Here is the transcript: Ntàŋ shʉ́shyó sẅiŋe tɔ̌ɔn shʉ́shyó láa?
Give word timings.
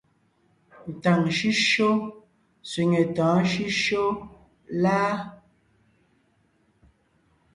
Ntàŋ 1.01 1.21
shʉ́shyó 1.37 1.91
sẅiŋe 2.69 3.01
tɔ̌ɔn 3.15 3.41
shʉ́shyó 3.51 4.05
láa? 4.81 5.11